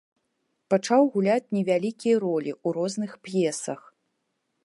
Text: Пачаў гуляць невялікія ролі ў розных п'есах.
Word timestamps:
Пачаў 0.73 1.01
гуляць 1.17 1.51
невялікія 1.57 2.15
ролі 2.25 2.51
ў 2.65 2.77
розных 2.79 3.11
п'есах. 3.27 3.81